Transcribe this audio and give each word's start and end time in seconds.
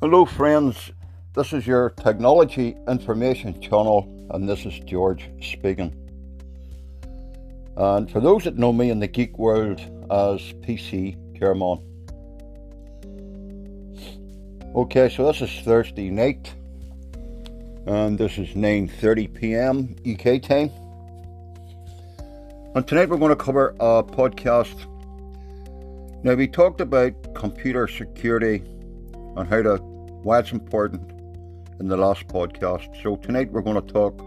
Hello, 0.00 0.24
friends. 0.24 0.92
This 1.34 1.52
is 1.52 1.66
your 1.66 1.90
technology 1.90 2.76
information 2.86 3.60
channel, 3.60 4.06
and 4.30 4.48
this 4.48 4.64
is 4.64 4.78
George 4.78 5.28
speaking. 5.42 5.92
And 7.76 8.08
for 8.08 8.20
those 8.20 8.44
that 8.44 8.56
know 8.56 8.72
me 8.72 8.90
in 8.90 9.00
the 9.00 9.08
geek 9.08 9.36
world 9.36 9.80
as 10.08 10.40
PC 10.62 11.16
Kermon. 11.36 11.82
Okay, 14.76 15.08
so 15.08 15.26
this 15.26 15.42
is 15.42 15.50
Thursday 15.64 16.10
night, 16.10 16.54
and 17.86 18.16
this 18.16 18.38
is 18.38 18.50
9:30 18.50 19.34
p.m. 19.34 19.96
UK 20.06 20.40
time. 20.40 20.70
And 22.76 22.86
tonight 22.86 23.08
we're 23.08 23.16
going 23.16 23.36
to 23.36 23.44
cover 23.44 23.74
a 23.80 24.04
podcast. 24.04 24.78
Now 26.22 26.34
we 26.34 26.46
talked 26.46 26.80
about 26.80 27.34
computer 27.34 27.88
security 27.88 28.62
and 29.36 29.48
how 29.48 29.62
to 29.62 29.87
why 30.22 30.40
it's 30.40 30.52
important 30.52 31.12
in 31.80 31.88
the 31.88 31.96
last 31.96 32.26
podcast. 32.28 33.02
So 33.02 33.16
tonight 33.16 33.50
we're 33.52 33.62
going 33.62 33.80
to 33.80 33.92
talk 33.92 34.20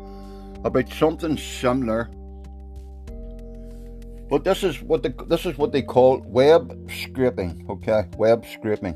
about 0.64 0.90
something 0.90 1.38
similar, 1.38 2.10
but 4.30 4.44
this 4.44 4.64
is 4.64 4.82
what 4.82 5.04
this 5.28 5.46
is 5.46 5.58
what 5.58 5.72
they 5.72 5.82
call 5.82 6.22
web 6.26 6.90
scraping. 7.04 7.66
Okay, 7.70 8.04
web 8.18 8.46
scraping. 8.54 8.96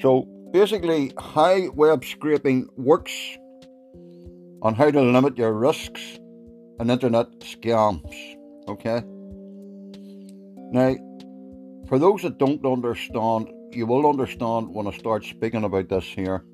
So 0.00 0.26
basically, 0.52 1.12
how 1.18 1.70
web 1.70 2.04
scraping 2.04 2.68
works, 2.76 3.12
on 4.62 4.74
how 4.74 4.90
to 4.90 5.00
limit 5.00 5.38
your 5.38 5.52
risks 5.52 6.18
and 6.78 6.90
internet 6.90 7.28
scams. 7.40 8.14
Okay. 8.68 9.02
Now, 10.72 10.94
for 11.88 11.98
those 11.98 12.22
that 12.22 12.38
don't 12.38 12.64
understand 12.64 13.48
you 13.74 13.86
will 13.86 14.08
understand 14.08 14.68
when 14.68 14.86
I 14.86 14.92
start 14.92 15.24
speaking 15.24 15.64
about 15.64 15.88
this 15.88 16.04
here. 16.04 16.44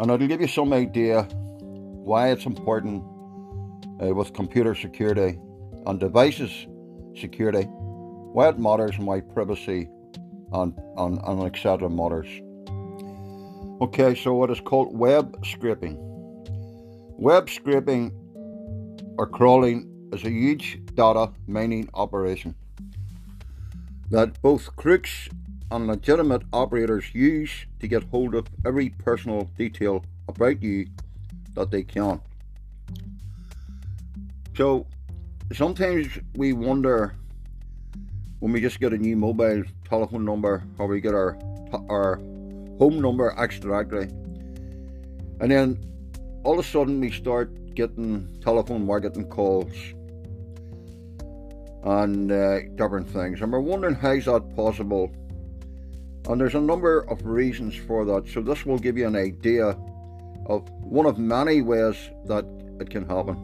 And 0.00 0.10
it'll 0.10 0.26
give 0.26 0.40
you 0.40 0.48
some 0.48 0.72
idea 0.72 1.22
why 1.22 2.30
it's 2.30 2.46
important 2.46 3.02
uh, 4.02 4.14
with 4.14 4.32
computer 4.32 4.74
security 4.74 5.38
and 5.86 6.00
devices 6.00 6.66
security, 7.16 7.62
why 8.32 8.48
it 8.48 8.58
matters 8.58 8.96
and 8.96 9.06
why 9.06 9.20
privacy 9.20 9.88
and, 10.52 10.74
and, 10.96 11.20
and 11.24 11.44
etc. 11.44 11.88
matters. 11.88 12.28
Okay, 13.80 14.14
so 14.14 14.34
what 14.34 14.50
is 14.50 14.60
called 14.60 14.96
web 14.96 15.44
scraping. 15.44 15.96
Web 17.18 17.48
scraping 17.48 18.12
or 19.18 19.26
crawling 19.26 20.08
is 20.12 20.24
a 20.24 20.30
huge 20.30 20.80
data 20.94 21.30
mining 21.46 21.88
operation 21.94 22.54
that 24.10 24.40
both 24.42 24.74
crooks 24.76 25.28
and 25.70 25.86
legitimate 25.86 26.42
operators 26.52 27.14
use 27.14 27.66
to 27.80 27.88
get 27.88 28.02
hold 28.04 28.34
of 28.34 28.46
every 28.64 28.90
personal 28.90 29.50
detail 29.56 30.04
about 30.28 30.62
you 30.62 30.86
that 31.54 31.70
they 31.70 31.82
can. 31.82 32.20
So 34.56 34.86
sometimes 35.52 36.08
we 36.36 36.52
wonder 36.52 37.16
when 38.40 38.52
we 38.52 38.60
just 38.60 38.78
get 38.78 38.92
a 38.92 38.98
new 38.98 39.16
mobile 39.16 39.64
telephone 39.88 40.24
number 40.24 40.64
or 40.78 40.86
we 40.86 41.00
get 41.00 41.14
our 41.14 41.38
our 41.88 42.16
home 42.78 43.00
number 43.00 43.34
extractly, 43.36 44.04
and 45.40 45.50
then 45.50 45.82
all 46.44 46.58
of 46.58 46.64
a 46.64 46.68
sudden 46.68 47.00
we 47.00 47.10
start 47.10 47.74
getting 47.74 48.28
telephone 48.40 48.86
marketing 48.86 49.28
calls 49.28 49.72
and 51.82 52.30
uh, 52.30 52.60
different 52.76 53.08
things, 53.08 53.40
and 53.40 53.52
we're 53.52 53.58
wondering 53.58 53.94
how's 53.94 54.26
that 54.26 54.54
possible 54.54 55.10
and 56.28 56.40
there's 56.40 56.54
a 56.54 56.60
number 56.60 57.00
of 57.10 57.24
reasons 57.24 57.76
for 57.76 58.04
that. 58.06 58.28
So 58.28 58.40
this 58.40 58.64
will 58.64 58.78
give 58.78 58.96
you 58.96 59.06
an 59.06 59.16
idea 59.16 59.76
of 60.46 60.68
one 60.80 61.06
of 61.06 61.18
many 61.18 61.62
ways 61.62 61.96
that 62.26 62.44
it 62.80 62.90
can 62.90 63.06
happen. 63.06 63.36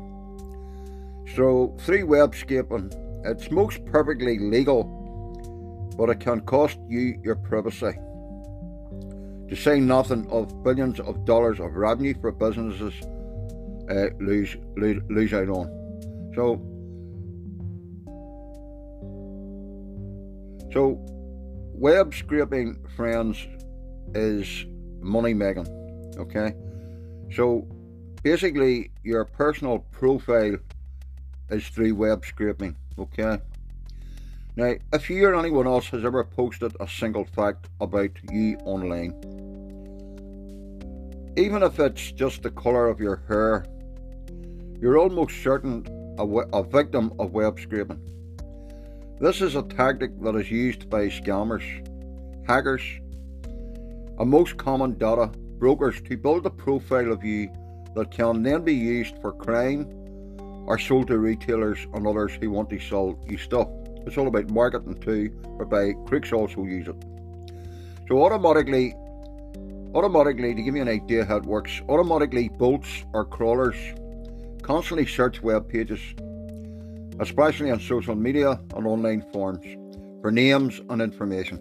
So 1.34 1.76
through 1.80 2.06
web 2.06 2.34
scraping, 2.34 2.90
it's 3.24 3.50
most 3.50 3.84
perfectly 3.84 4.38
legal, 4.38 4.84
but 5.96 6.08
it 6.08 6.20
can 6.20 6.40
cost 6.40 6.78
you 6.88 7.20
your 7.22 7.36
privacy. 7.36 7.92
To 9.48 9.56
say 9.56 9.80
nothing 9.80 10.26
of 10.30 10.62
billions 10.62 11.00
of 11.00 11.24
dollars 11.24 11.60
of 11.60 11.74
revenue 11.74 12.14
for 12.20 12.32
businesses 12.32 12.94
uh, 13.90 14.08
lose, 14.20 14.56
lose 14.76 15.02
lose 15.10 15.32
out 15.34 15.48
on. 15.48 15.66
So 16.34 16.60
so 20.72 21.04
web 21.80 22.14
scraping, 22.14 22.76
friends, 22.94 23.48
is 24.14 24.66
money 25.00 25.32
making. 25.32 25.66
Okay, 26.18 26.54
so 27.34 27.66
basically, 28.22 28.90
your 29.02 29.24
personal 29.24 29.78
profile 29.90 30.56
is 31.48 31.66
through 31.68 31.94
web 31.94 32.24
scraping. 32.24 32.76
Okay. 32.98 33.38
Now, 34.56 34.74
if 34.92 35.08
you 35.08 35.26
or 35.26 35.34
anyone 35.34 35.66
else 35.66 35.86
has 35.86 36.04
ever 36.04 36.22
posted 36.22 36.76
a 36.80 36.86
single 36.86 37.24
fact 37.24 37.68
about 37.80 38.10
you 38.30 38.58
online, 38.64 39.14
even 41.38 41.62
if 41.62 41.78
it's 41.80 42.12
just 42.12 42.42
the 42.42 42.50
colour 42.50 42.88
of 42.88 43.00
your 43.00 43.22
hair, 43.26 43.64
you're 44.78 44.98
almost 44.98 45.42
certain 45.42 45.86
a, 46.18 46.24
a 46.24 46.62
victim 46.62 47.12
of 47.18 47.32
web 47.32 47.58
scraping. 47.58 48.19
This 49.20 49.42
is 49.42 49.54
a 49.54 49.62
tactic 49.62 50.18
that 50.22 50.34
is 50.34 50.50
used 50.50 50.88
by 50.88 51.08
scammers, 51.08 51.86
hackers, 52.48 52.80
and 54.18 54.30
most 54.30 54.56
common 54.56 54.96
data 54.96 55.30
brokers 55.58 56.00
to 56.08 56.16
build 56.16 56.46
a 56.46 56.50
profile 56.50 57.12
of 57.12 57.22
you 57.22 57.50
that 57.94 58.10
can 58.10 58.42
then 58.42 58.64
be 58.64 58.72
used 58.72 59.18
for 59.20 59.32
crime 59.32 59.86
or 60.66 60.78
sold 60.78 61.08
to 61.08 61.18
retailers 61.18 61.86
and 61.92 62.06
others 62.06 62.32
who 62.40 62.50
want 62.50 62.70
to 62.70 62.80
sell 62.80 63.22
you 63.28 63.36
stuff. 63.36 63.68
It's 64.06 64.16
all 64.16 64.26
about 64.26 64.48
marketing 64.48 64.98
too, 65.00 65.26
whereby 65.58 65.92
crooks 66.06 66.32
also 66.32 66.64
use 66.64 66.88
it. 66.88 67.04
So 68.08 68.24
automatically, 68.24 68.94
automatically 69.94 70.54
to 70.54 70.62
give 70.62 70.76
you 70.76 70.80
an 70.80 70.88
idea 70.88 71.26
how 71.26 71.36
it 71.36 71.44
works, 71.44 71.82
automatically 71.90 72.48
bots 72.48 73.04
or 73.12 73.26
crawlers 73.26 73.76
constantly 74.62 75.04
search 75.04 75.42
web 75.42 75.68
pages 75.68 76.00
especially 77.20 77.70
on 77.70 77.78
social 77.78 78.14
media 78.14 78.60
and 78.74 78.86
online 78.86 79.22
forums, 79.32 79.64
for 80.20 80.30
names 80.30 80.80
and 80.88 81.00
information. 81.00 81.58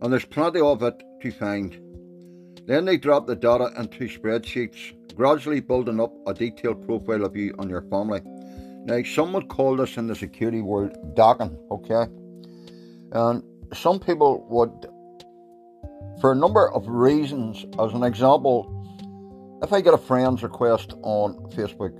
And 0.00 0.12
there's 0.12 0.24
plenty 0.24 0.60
of 0.60 0.82
it 0.82 1.02
to 1.22 1.30
find. 1.30 1.78
Then 2.66 2.84
they 2.84 2.96
drop 2.96 3.26
the 3.26 3.36
data 3.36 3.70
into 3.76 4.08
spreadsheets, 4.08 4.94
gradually 5.16 5.60
building 5.60 6.00
up 6.00 6.12
a 6.26 6.34
detailed 6.34 6.86
profile 6.86 7.24
of 7.24 7.36
you 7.36 7.54
and 7.58 7.68
your 7.68 7.82
family. 7.82 8.20
Now, 8.84 9.02
some 9.02 9.32
would 9.32 9.48
call 9.48 9.76
this 9.76 9.96
in 9.96 10.06
the 10.06 10.14
security 10.14 10.60
world 10.60 10.92
doxing, 11.14 11.56
okay? 11.70 12.10
And 13.12 13.42
some 13.74 14.00
people 14.00 14.46
would, 14.48 14.86
for 16.20 16.32
a 16.32 16.36
number 16.36 16.70
of 16.72 16.88
reasons, 16.88 17.64
as 17.78 17.92
an 17.92 18.02
example, 18.02 18.68
if 19.62 19.72
I 19.72 19.80
get 19.80 19.94
a 19.94 19.98
friend's 19.98 20.42
request 20.42 20.94
on 21.02 21.34
Facebook, 21.50 21.92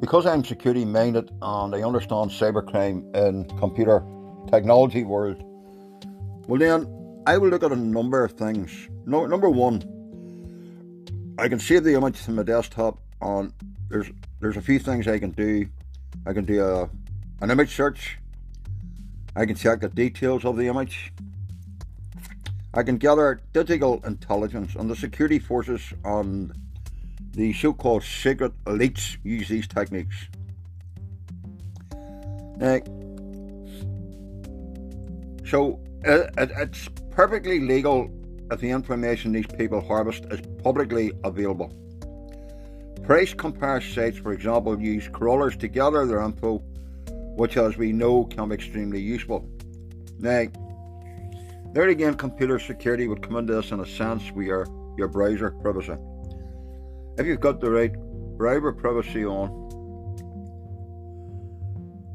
because 0.00 0.26
I'm 0.26 0.44
security 0.44 0.84
minded 0.84 1.30
and 1.42 1.74
I 1.74 1.82
understand 1.82 2.30
cybercrime 2.30 3.14
in 3.16 3.44
computer 3.58 4.04
technology 4.50 5.04
world, 5.04 5.42
well 6.46 6.58
then 6.58 7.22
I 7.26 7.36
will 7.38 7.48
look 7.48 7.62
at 7.62 7.72
a 7.72 7.76
number 7.76 8.24
of 8.24 8.32
things. 8.32 8.88
No, 9.04 9.26
number 9.26 9.50
one, 9.50 9.82
I 11.38 11.48
can 11.48 11.58
save 11.58 11.84
the 11.84 11.94
image 11.94 12.24
to 12.24 12.30
my 12.30 12.42
desktop 12.42 12.98
and 13.20 13.52
there's 13.88 14.10
there's 14.40 14.56
a 14.56 14.62
few 14.62 14.78
things 14.78 15.08
I 15.08 15.18
can 15.18 15.32
do. 15.32 15.68
I 16.26 16.32
can 16.32 16.44
do 16.44 16.64
a, 16.64 16.88
an 17.40 17.50
image 17.50 17.74
search. 17.74 18.18
I 19.34 19.46
can 19.46 19.56
check 19.56 19.80
the 19.80 19.88
details 19.88 20.44
of 20.44 20.56
the 20.56 20.68
image. 20.68 21.12
I 22.74 22.82
can 22.82 22.98
gather 22.98 23.40
digital 23.52 24.00
intelligence 24.04 24.76
on 24.76 24.88
the 24.88 24.94
security 24.94 25.38
forces 25.38 25.80
and 26.04 26.52
the 27.38 27.52
so 27.52 27.72
called 27.72 28.02
secret 28.02 28.52
elites 28.64 29.16
use 29.22 29.48
these 29.48 29.68
techniques. 29.68 30.26
Now, 32.56 32.80
so 35.48 35.78
it, 36.02 36.34
it, 36.36 36.50
it's 36.56 36.88
perfectly 37.12 37.60
legal 37.60 38.10
if 38.50 38.58
the 38.58 38.68
information 38.68 39.30
these 39.30 39.46
people 39.46 39.80
harvest 39.80 40.24
is 40.32 40.40
publicly 40.64 41.12
available. 41.22 41.72
Price 43.04 43.32
comparison 43.34 43.94
sites, 43.94 44.18
for 44.18 44.32
example, 44.32 44.76
use 44.80 45.06
crawlers 45.06 45.56
to 45.58 45.68
gather 45.68 46.04
their 46.06 46.22
info, 46.22 46.58
which, 47.36 47.56
as 47.56 47.76
we 47.76 47.92
know, 47.92 48.24
can 48.24 48.48
be 48.48 48.56
extremely 48.56 49.00
useful. 49.00 49.48
Now, 50.18 50.48
there 51.72 51.86
again, 51.86 52.14
computer 52.14 52.58
security 52.58 53.06
would 53.06 53.22
come 53.22 53.36
into 53.36 53.54
this 53.54 53.70
in 53.70 53.78
a 53.78 53.86
sense 53.86 54.26
where 54.32 54.66
your 54.96 55.06
browser 55.06 55.52
privacy. 55.52 55.94
If 57.18 57.26
you've 57.26 57.40
got 57.40 57.60
the 57.60 57.70
right 57.70 57.92
privacy 58.78 59.24
on, 59.24 59.50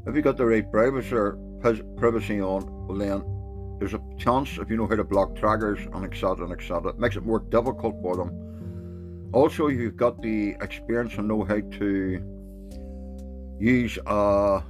if 0.07 0.15
you've 0.15 0.23
got 0.23 0.37
the 0.37 0.45
right 0.45 0.71
privacy 0.71 2.41
on, 2.41 2.87
well 2.87 2.97
then 2.97 3.77
there's 3.79 3.93
a 3.93 4.01
chance 4.17 4.57
if 4.57 4.69
you 4.69 4.77
know 4.77 4.87
how 4.87 4.95
to 4.95 5.03
block 5.03 5.35
trackers 5.35 5.79
and 5.93 6.05
etc. 6.05 6.45
and 6.45 6.53
etc. 6.53 6.91
It 6.91 6.99
makes 6.99 7.17
it 7.17 7.25
more 7.25 7.39
difficult 7.39 8.01
for 8.01 8.15
them. 8.15 9.29
Also, 9.33 9.67
if 9.67 9.77
you've 9.77 9.97
got 9.97 10.21
the 10.21 10.55
experience 10.61 11.15
and 11.15 11.27
know 11.27 11.43
how 11.43 11.59
to 11.59 13.57
use 13.59 13.99
a, 14.05 14.63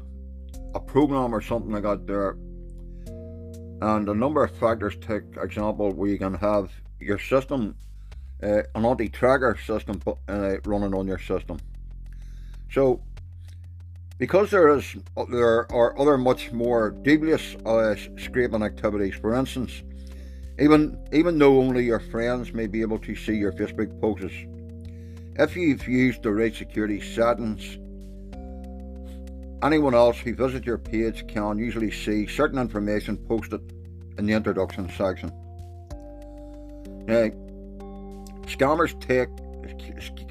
a 0.73 0.79
program 0.79 1.35
or 1.35 1.41
something 1.41 1.71
like 1.71 1.83
that 1.83 2.07
there. 2.07 2.37
And 3.81 4.09
a 4.09 4.15
number 4.15 4.43
of 4.43 4.55
factors, 4.57 4.95
take 4.99 5.23
example, 5.41 5.91
where 5.93 6.09
you 6.09 6.17
can 6.17 6.33
have 6.35 6.71
your 6.99 7.19
system, 7.19 7.75
uh, 8.43 8.63
an 8.75 8.85
anti-tracker 8.85 9.57
system 9.65 10.01
uh, 10.27 10.55
running 10.65 10.93
on 10.93 11.07
your 11.07 11.19
system. 11.19 11.57
So 12.71 13.01
because 14.17 14.51
there 14.51 14.69
is 14.69 14.95
there 15.29 15.71
are 15.71 15.99
other 15.99 16.17
much 16.17 16.51
more 16.51 16.91
dubious 16.91 17.55
uh, 17.65 17.95
scraping 18.17 18.63
activities. 18.63 19.15
For 19.15 19.33
instance, 19.33 19.83
even 20.59 20.97
even 21.11 21.39
though 21.39 21.59
only 21.59 21.85
your 21.85 21.99
friends 21.99 22.53
may 22.53 22.67
be 22.67 22.81
able 22.81 22.99
to 22.99 23.15
see 23.15 23.35
your 23.35 23.53
Facebook 23.53 23.99
posts, 23.99 24.35
if 25.35 25.55
you've 25.55 25.87
used 25.87 26.23
the 26.23 26.31
right 26.31 26.53
security 26.53 27.01
settings, 27.01 27.77
anyone 29.63 29.95
else 29.95 30.17
who 30.19 30.35
visits 30.35 30.65
your 30.65 30.77
page 30.77 31.27
can 31.27 31.57
usually 31.57 31.91
see 31.91 32.27
certain 32.27 32.59
information 32.59 33.17
posted 33.17 33.73
in 34.17 34.25
the 34.27 34.33
introduction 34.33 34.89
section. 34.95 35.31
Now, 37.07 37.29
scammers 38.53 38.93
take 38.99 39.29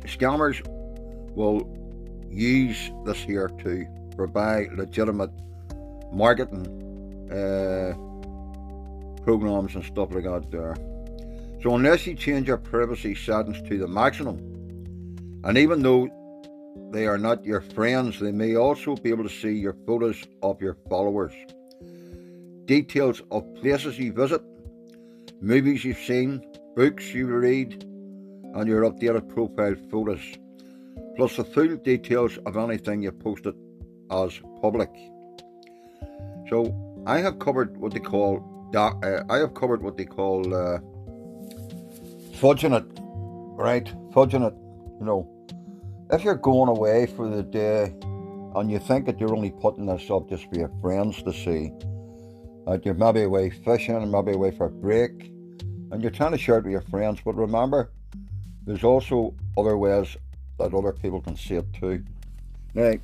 scammers 0.07 0.59
will 1.35 1.61
use 2.31 2.91
this 3.05 3.19
here 3.19 3.49
to 3.49 3.87
provide 4.17 4.73
legitimate 4.73 5.31
marketing 6.13 6.67
uh, 7.31 7.95
programs 9.23 9.75
and 9.75 9.85
stuff 9.85 10.13
like 10.13 10.25
that 10.25 10.51
there. 10.51 10.77
So 11.63 11.75
unless 11.75 12.07
you 12.07 12.15
change 12.15 12.49
your 12.49 12.59
privacy 12.59 13.15
settings 13.15 13.61
to 13.69 13.79
the 13.79 13.87
maximum, 13.87 14.39
and 15.45 15.57
even 15.57 15.83
though 15.83 16.09
they 16.91 17.07
are 17.07 17.19
not 17.19 17.45
your 17.45 17.61
friends, 17.61 18.19
they 18.21 18.33
may 18.33 18.57
also 18.57 18.97
be 18.97 19.11
able 19.11 19.25
to 19.25 19.31
see 19.31 19.53
your 19.53 19.77
photos 19.87 20.23
of 20.43 20.61
your 20.61 20.77
followers, 20.89 21.33
details 22.67 23.23
of 23.31 23.43
places 23.55 23.99
you 23.99 24.13
visit, 24.13 24.43
movies 25.41 25.85
you've 25.85 25.99
seen, 25.99 26.45
books 26.75 27.15
you 27.15 27.27
read, 27.27 27.87
and 28.55 28.69
your 28.69 28.83
updated 28.83 29.29
profile 29.29 29.75
photos 29.91 30.21
plus 31.17 31.37
the 31.37 31.45
full 31.45 31.77
details 31.77 32.39
of 32.47 32.57
anything 32.57 33.03
you 33.03 33.13
posted 33.13 33.55
as 34.11 34.41
public. 34.61 34.91
So 36.49 36.75
I 37.07 37.19
have 37.19 37.39
covered 37.39 37.77
what 37.77 37.93
they 37.93 38.01
call 38.01 38.49
uh, 38.75 39.23
I 39.29 39.37
have 39.37 39.55
covered 39.55 39.83
what 39.83 39.97
they 39.99 40.07
call 40.07 40.55
uh, 40.55 40.79
fudging 42.41 42.75
it, 42.75 42.87
right? 43.63 43.85
Fudging 44.13 44.47
it. 44.47 44.55
You 44.99 45.07
know, 45.07 45.29
if 46.11 46.25
you're 46.25 46.35
going 46.35 46.69
away 46.69 47.07
for 47.07 47.29
the 47.29 47.43
day 47.43 47.95
and 48.55 48.71
you 48.71 48.79
think 48.79 49.07
that 49.07 49.21
you're 49.21 49.35
only 49.35 49.51
putting 49.51 49.87
this 49.87 50.11
up 50.11 50.29
just 50.29 50.49
for 50.49 50.57
your 50.57 50.71
friends 50.81 51.23
to 51.23 51.33
see, 51.33 51.73
that 52.67 52.85
you're 52.85 52.95
maybe 52.95 53.23
away 53.23 53.51
fishing, 53.51 54.11
maybe 54.11 54.33
away 54.33 54.51
for 54.53 54.67
a 54.67 54.71
break, 54.71 55.33
and 55.91 56.01
you're 56.01 56.11
trying 56.11 56.33
to 56.33 56.39
share 56.39 56.59
it 56.59 56.65
with 56.65 56.73
your 56.73 56.83
friends, 56.83 57.21
but 57.25 57.35
remember, 57.35 57.91
there's 58.65 58.85
also 58.85 59.35
other 59.57 59.77
ways 59.77 60.17
that 60.59 60.75
other 60.75 60.93
people 60.93 61.21
can 61.21 61.37
see 61.37 61.55
it 61.55 61.67
too. 61.73 62.05
Now, 62.75 62.95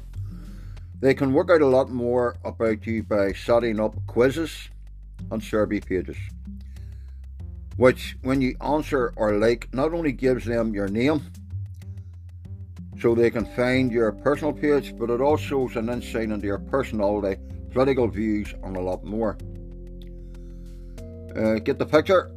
they 1.00 1.14
can 1.14 1.32
work 1.32 1.50
out 1.50 1.60
a 1.60 1.66
lot 1.66 1.90
more 1.90 2.36
about 2.44 2.86
you 2.86 3.02
by 3.02 3.32
setting 3.32 3.80
up 3.80 3.94
quizzes 4.06 4.68
on 5.30 5.40
survey 5.40 5.80
pages, 5.80 6.16
which, 7.76 8.16
when 8.22 8.40
you 8.40 8.56
answer 8.60 9.12
or 9.16 9.38
like, 9.38 9.68
not 9.72 9.92
only 9.92 10.12
gives 10.12 10.44
them 10.44 10.74
your 10.74 10.88
name 10.88 11.22
so 13.00 13.14
they 13.14 13.30
can 13.30 13.44
find 13.54 13.92
your 13.92 14.10
personal 14.10 14.52
page, 14.52 14.94
but 14.98 15.10
it 15.10 15.20
also 15.20 15.68
is 15.68 15.76
an 15.76 15.88
insight 15.88 16.30
into 16.30 16.46
your 16.46 16.58
personality, 16.58 17.40
political 17.70 18.08
views, 18.08 18.52
and 18.64 18.76
a 18.76 18.80
lot 18.80 19.04
more. 19.04 19.36
Uh, 21.36 21.60
get 21.60 21.78
the 21.78 21.86
picture? 21.86 22.32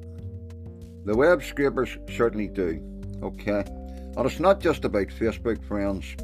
The 1.05 1.15
web 1.15 1.43
scrapers 1.43 1.97
certainly 2.15 2.47
do. 2.47 2.79
Okay. 3.21 3.63
And 4.17 4.25
it's 4.25 4.39
not 4.39 4.59
just 4.59 4.83
about 4.83 5.07
Facebook, 5.07 5.63
friends. 5.63 6.15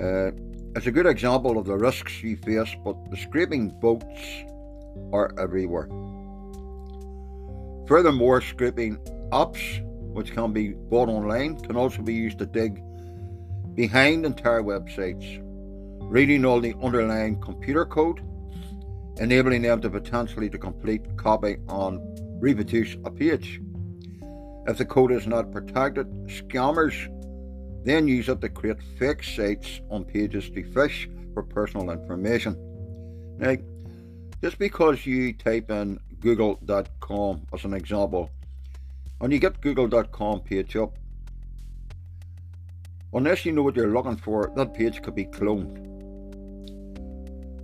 Uh, 0.00 0.30
it's 0.76 0.86
a 0.86 0.92
good 0.92 1.06
example 1.06 1.58
of 1.58 1.66
the 1.66 1.76
risks 1.76 2.22
you 2.22 2.36
face, 2.36 2.74
but 2.84 2.96
the 3.10 3.16
scraping 3.16 3.70
bots 3.80 4.20
are 5.12 5.32
everywhere. 5.38 5.88
Furthermore, 7.88 8.40
scraping 8.40 8.98
apps, 9.32 9.84
which 10.12 10.32
can 10.32 10.52
be 10.52 10.74
bought 10.74 11.08
online, 11.08 11.58
can 11.58 11.76
also 11.76 12.02
be 12.02 12.14
used 12.14 12.38
to 12.38 12.46
dig 12.46 12.82
behind 13.74 14.24
entire 14.24 14.62
websites, 14.62 15.40
reading 16.00 16.44
all 16.44 16.60
the 16.60 16.74
underlying 16.82 17.40
computer 17.40 17.84
code, 17.84 18.20
enabling 19.20 19.62
them 19.62 19.80
to 19.80 19.90
potentially 19.90 20.48
to 20.50 20.58
complete, 20.58 21.16
copy, 21.16 21.56
and 21.68 22.00
reproduce 22.42 22.96
a 23.04 23.10
page. 23.10 23.60
If 24.68 24.76
the 24.76 24.84
code 24.84 25.12
is 25.12 25.26
not 25.26 25.50
protected, 25.50 26.06
scammers 26.26 27.08
then 27.84 28.06
use 28.06 28.28
it 28.28 28.42
to 28.42 28.50
create 28.50 28.76
fake 28.98 29.22
sites 29.24 29.80
on 29.90 30.04
pages 30.04 30.50
to 30.50 30.62
phish 30.62 31.08
for 31.32 31.42
personal 31.42 31.90
information. 31.90 32.54
Now, 33.38 33.56
just 34.42 34.58
because 34.58 35.06
you 35.06 35.32
type 35.32 35.70
in 35.70 35.98
google.com 36.20 37.46
as 37.54 37.64
an 37.64 37.72
example, 37.72 38.30
and 39.22 39.32
you 39.32 39.38
get 39.38 39.58
google.com 39.62 40.40
page 40.40 40.76
up, 40.76 40.98
unless 43.14 43.46
you 43.46 43.52
know 43.52 43.62
what 43.62 43.74
you're 43.74 43.94
looking 43.94 44.16
for, 44.16 44.52
that 44.54 44.74
page 44.74 45.00
could 45.00 45.14
be 45.14 45.24
cloned. 45.24 45.84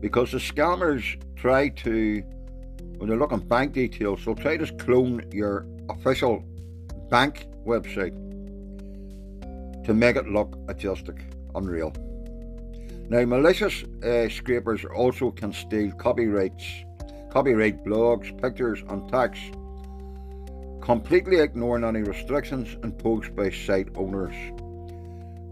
Because 0.01 0.33
the 0.33 0.39
scammers 0.39 1.21
try 1.37 1.69
to, 1.69 2.23
when 2.97 3.11
they're 3.11 3.19
looking 3.19 3.41
bank 3.41 3.75
details, 3.75 4.25
they'll 4.25 4.35
try 4.35 4.57
to 4.57 4.73
clone 4.77 5.23
your 5.33 5.67
official 5.91 6.43
bank 7.11 7.47
website 7.67 8.15
to 9.85 9.95
make 9.95 10.17
it 10.17 10.29
look 10.29 10.59
artistic, 10.69 11.17
unreal. 11.55 11.93
Now, 13.09 13.25
malicious 13.27 13.85
uh, 14.03 14.29
scrapers 14.31 14.85
also 14.85 15.31
can 15.31 15.53
steal 15.53 15.93
copyrights, 15.93 16.65
copyright 17.31 17.85
blogs, 17.85 18.41
pictures, 18.41 18.83
and 18.89 19.07
text, 19.11 19.43
completely 20.81 21.41
ignoring 21.41 21.85
any 21.85 22.01
restrictions 22.01 22.77
imposed 22.83 23.37
by 23.37 23.51
site 23.51 23.89
owners. 23.95 24.35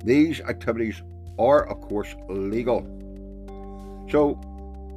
These 0.03 0.41
activities 0.41 1.03
are, 1.39 1.67
of 1.69 1.81
course, 1.83 2.15
illegal. 2.31 2.87
So, 4.11 4.41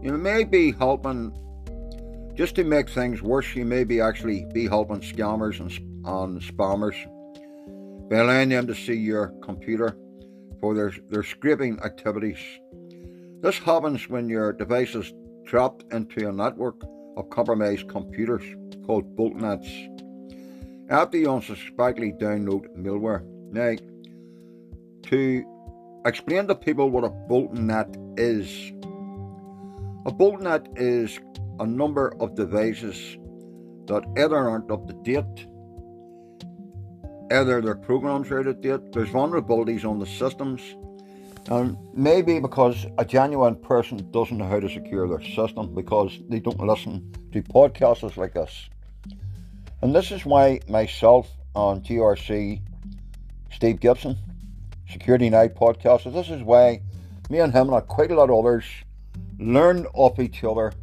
you 0.01 0.13
may 0.17 0.45
be 0.45 0.71
helping, 0.71 1.33
just 2.35 2.55
to 2.55 2.63
make 2.63 2.89
things 2.89 3.21
worse, 3.21 3.53
you 3.55 3.65
may 3.65 3.83
be 3.83 3.99
actually 3.99 4.45
be 4.53 4.67
helping 4.67 5.01
scammers 5.01 5.59
and 5.59 5.71
on 6.05 6.39
spammers 6.39 6.95
by 8.09 8.17
allowing 8.17 8.49
them 8.49 8.67
to 8.67 8.75
see 8.75 8.93
your 8.93 9.29
computer 9.41 9.97
for 10.61 10.73
their, 10.75 10.93
their 11.09 11.23
scraping 11.23 11.79
activities. 11.81 12.39
This 13.41 13.57
happens 13.59 14.09
when 14.09 14.29
your 14.29 14.53
device 14.53 14.95
is 14.95 15.13
trapped 15.45 15.83
into 15.91 16.27
a 16.27 16.31
network 16.31 16.81
of 17.17 17.29
compromised 17.29 17.87
computers 17.89 18.43
called 18.85 19.15
botnets 19.15 19.69
after 20.89 21.17
you 21.17 21.31
unsuspectedly 21.31 22.13
download 22.13 22.67
malware. 22.77 23.23
Now, 23.51 23.75
to 25.09 26.01
explain 26.05 26.47
to 26.47 26.55
people 26.55 26.89
what 26.89 27.03
a 27.03 27.09
botnet 27.09 28.19
is, 28.19 28.71
a 30.05 30.11
botnet 30.11 30.67
is 30.77 31.19
a 31.59 31.65
number 31.65 32.13
of 32.19 32.35
devices 32.35 33.17
that 33.87 34.03
either 34.17 34.37
aren't 34.37 34.69
up 34.69 34.87
to 34.87 34.93
date 35.03 35.47
either 37.31 37.61
their 37.61 37.75
programs 37.75 38.29
are 38.31 38.39
out 38.39 38.47
of 38.47 38.61
date, 38.61 38.91
there's 38.93 39.09
vulnerabilities 39.09 39.83
on 39.83 39.99
the 39.99 40.05
systems, 40.05 40.61
and 41.49 41.77
maybe 41.93 42.39
because 42.39 42.85
a 42.97 43.05
genuine 43.05 43.55
person 43.55 44.09
doesn't 44.11 44.37
know 44.37 44.47
how 44.47 44.59
to 44.59 44.69
secure 44.69 45.07
their 45.07 45.21
system 45.21 45.73
because 45.75 46.17
they 46.29 46.39
don't 46.39 46.59
listen 46.59 47.13
to 47.31 47.41
podcasters 47.43 48.17
like 48.17 48.35
us. 48.35 48.69
And 49.81 49.93
this 49.93 50.11
is 50.11 50.25
why 50.25 50.61
myself 50.67 51.29
on 51.53 51.81
GRC, 51.81 52.61
Steve 53.51 53.79
Gibson, 53.79 54.17
Security 54.89 55.29
Now 55.29 55.47
podcasters, 55.47 56.13
this 56.13 56.29
is 56.29 56.41
why 56.41 56.81
me 57.29 57.39
and 57.39 57.53
him 57.53 57.71
and 57.71 57.87
quite 57.87 58.11
a 58.11 58.15
lot 58.15 58.29
of 58.29 58.37
others 58.37 58.65
learn 59.39 59.85
off 59.93 60.19
each 60.19 60.43
other 60.43 60.73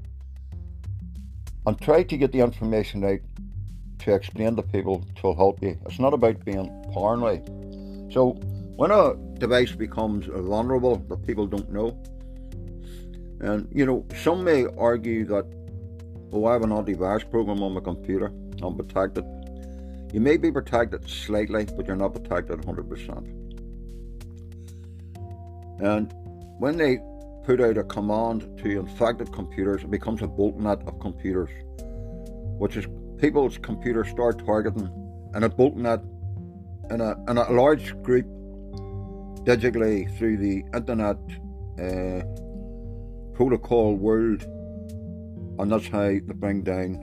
and 1.66 1.80
try 1.80 2.02
to 2.02 2.16
get 2.16 2.32
the 2.32 2.40
information 2.40 3.04
out 3.04 3.20
to 4.04 4.14
explain 4.14 4.56
to 4.56 4.62
people 4.62 5.04
to 5.20 5.34
help 5.34 5.62
you. 5.62 5.78
It's 5.86 5.98
not 5.98 6.14
about 6.14 6.44
being 6.44 6.68
paranoid. 6.92 7.46
So 8.12 8.32
when 8.76 8.90
a 8.90 9.14
device 9.38 9.72
becomes 9.72 10.26
vulnerable 10.26 10.96
that 11.08 11.26
people 11.26 11.46
don't 11.46 11.70
know, 11.72 11.96
and 13.40 13.68
you 13.72 13.86
know, 13.86 14.04
some 14.22 14.44
may 14.44 14.66
argue 14.78 15.24
that 15.26 15.46
oh, 16.32 16.46
I 16.46 16.52
have 16.54 16.62
an 16.62 16.70
antivirus 16.70 17.30
program 17.30 17.62
on 17.62 17.74
my 17.74 17.80
computer, 17.80 18.32
I'm 18.62 18.76
protected. 18.76 19.24
You 20.12 20.20
may 20.20 20.36
be 20.36 20.50
protected 20.50 21.08
slightly, 21.08 21.64
but 21.64 21.86
you're 21.86 21.96
not 21.96 22.14
protected 22.14 22.60
100%. 22.60 23.42
And 25.80 26.12
when 26.58 26.76
they 26.76 27.00
put 27.44 27.60
out 27.60 27.76
a 27.76 27.84
command 27.84 28.58
to 28.58 28.80
infected 28.80 29.32
computers, 29.32 29.82
it 29.82 29.90
becomes 29.90 30.22
a 30.22 30.26
botnet 30.26 30.86
of 30.86 31.00
computers, 31.00 31.50
which 32.58 32.76
is 32.76 32.86
people's 33.22 33.56
computers 33.56 34.08
start 34.08 34.44
targeting 34.44 34.90
and 35.34 35.44
a 35.44 35.48
botnet 35.48 36.02
in 36.90 37.00
a, 37.00 37.14
in 37.30 37.38
a 37.38 37.52
large 37.52 37.94
group 38.02 38.26
digitally 39.44 40.12
through 40.18 40.36
the 40.36 40.64
internet 40.74 41.16
uh, 41.78 42.24
protocol 43.32 43.94
world, 43.94 44.42
and 45.60 45.70
that's 45.70 45.86
how 45.86 46.08
they 46.08 46.34
bring 46.34 46.62
down 46.62 46.98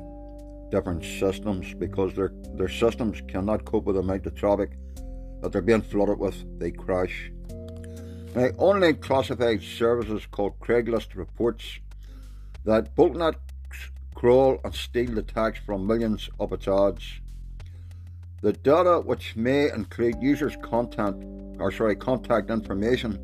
different 0.70 1.04
systems 1.04 1.74
because 1.76 2.14
their 2.14 2.34
their 2.56 2.68
systems 2.68 3.22
cannot 3.30 3.64
cope 3.64 3.86
with 3.86 3.96
the 3.96 4.02
amount 4.02 4.26
of 4.26 4.36
traffic 4.36 4.72
that 5.42 5.54
they're 5.54 5.62
being 5.62 5.82
flooded 5.82 6.20
with. 6.20 6.38
They 6.60 6.72
crash. 6.72 7.32
Now, 8.36 8.50
online 8.58 8.98
classified 8.98 9.64
services 9.64 10.28
called 10.30 10.60
Craigslist 10.60 11.16
reports 11.16 11.80
that 12.66 12.94
Botnet 12.96 13.36
crawl 14.20 14.60
and 14.66 14.76
steal 14.76 15.12
the 15.12 15.24
text 15.24 15.64
from 15.66 15.88
millions 15.88 16.30
of 16.42 16.52
its 16.52 16.68
ads. 16.68 17.22
The 18.42 18.52
data, 18.52 19.00
which 19.00 19.38
may 19.38 19.72
include 19.72 20.22
users' 20.22 20.58
content 20.62 21.24
or 21.58 21.72
sorry 21.72 21.96
contact 21.96 22.50
information, 22.50 23.18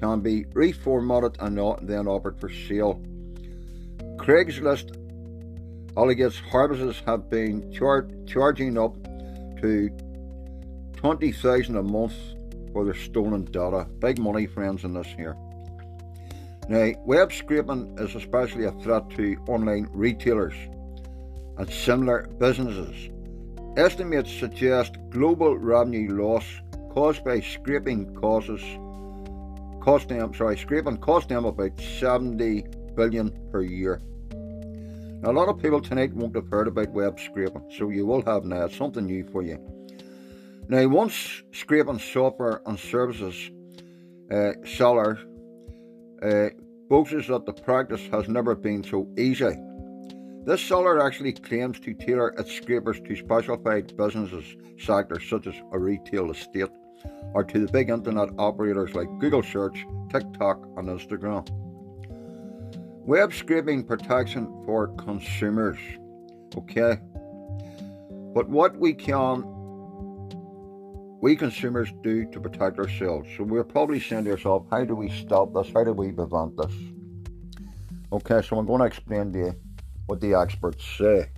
can 0.00 0.20
be 0.20 0.44
reformatted 0.54 1.36
and 1.40 1.86
then 1.86 2.08
offered 2.08 2.40
for 2.40 2.48
sale. 2.48 2.94
Craigslist 4.16 4.96
allegates 5.98 6.38
harvests 6.38 7.02
have 7.04 7.28
been 7.28 7.70
char- 7.70 8.08
charging 8.26 8.78
up 8.78 8.94
to 9.60 9.90
20,000 10.96 11.76
a 11.76 11.82
month 11.82 12.14
for 12.72 12.86
their 12.86 12.94
stolen 12.94 13.44
data. 13.44 13.86
Big 13.98 14.18
money, 14.18 14.46
friends, 14.46 14.84
in 14.84 14.94
this 14.94 15.08
here. 15.08 15.36
Now, 16.68 16.92
web 17.06 17.32
scraping 17.32 17.96
is 17.98 18.14
especially 18.14 18.64
a 18.64 18.72
threat 18.72 19.08
to 19.10 19.36
online 19.48 19.88
retailers 19.90 20.54
and 21.56 21.70
similar 21.70 22.28
businesses. 22.38 23.10
Estimates 23.76 24.32
suggest 24.32 24.96
global 25.08 25.56
revenue 25.56 26.10
loss 26.10 26.44
caused 26.90 27.24
by 27.24 27.40
scraping 27.40 28.14
causes 28.14 28.62
cost 29.80 30.08
them 30.08 30.34
sorry 30.34 30.58
scraping 30.58 30.98
cost 30.98 31.30
them 31.30 31.46
about 31.46 31.80
70 31.80 32.64
billion 32.94 33.30
per 33.50 33.62
year. 33.62 34.02
Now, 35.22 35.30
a 35.30 35.32
lot 35.32 35.48
of 35.48 35.62
people 35.62 35.80
tonight 35.80 36.12
won't 36.12 36.34
have 36.36 36.48
heard 36.48 36.68
about 36.68 36.90
web 36.90 37.18
scraping, 37.18 37.72
so 37.76 37.88
you 37.88 38.04
will 38.04 38.22
have 38.22 38.44
now. 38.44 38.68
Something 38.68 39.06
new 39.06 39.24
for 39.32 39.42
you. 39.42 39.58
Now, 40.68 40.86
once 40.88 41.42
scraping 41.52 41.98
software 41.98 42.60
and 42.66 42.78
services 42.78 43.50
uh, 44.30 44.52
uh, 46.22 46.48
boasts 46.88 47.28
that 47.28 47.46
the 47.46 47.52
practice 47.52 48.06
has 48.12 48.28
never 48.28 48.54
been 48.54 48.82
so 48.82 49.08
easy. 49.18 49.56
This 50.44 50.62
seller 50.62 51.04
actually 51.04 51.32
claims 51.32 51.78
to 51.80 51.92
tailor 51.94 52.30
its 52.38 52.52
scrapers 52.52 53.00
to 53.00 53.16
specified 53.16 53.96
businesses 53.96 54.56
sectors 54.78 55.28
such 55.28 55.46
as 55.46 55.54
a 55.72 55.78
retail 55.78 56.30
estate 56.30 56.70
or 57.34 57.44
to 57.44 57.66
the 57.66 57.72
big 57.72 57.90
internet 57.90 58.30
operators 58.38 58.94
like 58.94 59.08
Google 59.18 59.42
Search, 59.42 59.84
TikTok, 60.10 60.64
and 60.76 60.88
Instagram. 60.88 61.46
Web 63.06 63.32
scraping 63.32 63.84
protection 63.84 64.46
for 64.64 64.88
consumers. 64.96 65.78
Okay. 66.56 66.98
But 68.34 68.48
what 68.48 68.78
we 68.78 68.94
can 68.94 69.44
we 71.20 71.34
consumers 71.34 71.92
do 72.02 72.30
to 72.30 72.40
protect 72.40 72.78
ourselves. 72.78 73.28
So 73.36 73.44
we're 73.44 73.64
probably 73.64 74.00
saying 74.00 74.24
to 74.24 74.32
ourselves, 74.32 74.68
how 74.70 74.84
do 74.84 74.94
we 74.94 75.10
stop 75.10 75.52
this? 75.52 75.72
How 75.74 75.84
do 75.84 75.92
we 75.92 76.12
prevent 76.12 76.56
this? 76.56 76.72
Okay, 78.12 78.40
so 78.46 78.58
I'm 78.58 78.66
going 78.66 78.80
to 78.80 78.86
explain 78.86 79.32
to 79.32 79.38
you 79.38 79.54
what 80.06 80.20
the 80.20 80.34
experts 80.34 80.84
say. 80.96 81.28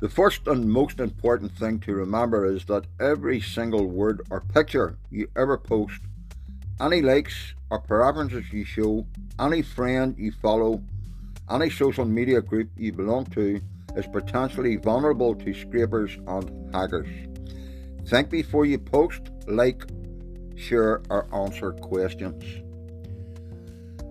The 0.00 0.08
first 0.08 0.46
and 0.46 0.66
most 0.66 0.98
important 0.98 1.52
thing 1.52 1.78
to 1.80 1.92
remember 1.92 2.46
is 2.46 2.64
that 2.64 2.86
every 2.98 3.40
single 3.40 3.86
word 3.86 4.22
or 4.30 4.40
picture 4.40 4.96
you 5.10 5.28
ever 5.36 5.58
post, 5.58 6.00
any 6.80 7.02
likes 7.02 7.54
or 7.70 7.80
preferences 7.80 8.50
you 8.50 8.64
show, 8.64 9.06
any 9.38 9.60
friend 9.60 10.14
you 10.18 10.32
follow, 10.32 10.82
any 11.50 11.68
social 11.68 12.06
media 12.06 12.40
group 12.40 12.70
you 12.78 12.92
belong 12.92 13.26
to 13.26 13.60
is 13.94 14.06
potentially 14.06 14.76
vulnerable 14.76 15.34
to 15.34 15.52
scrapers 15.52 16.16
and 16.26 16.74
hackers. 16.74 17.29
Think 18.06 18.30
before 18.30 18.66
you 18.66 18.78
post, 18.78 19.30
like, 19.46 19.84
share, 20.56 21.02
or 21.10 21.26
answer 21.34 21.72
questions. 21.72 22.44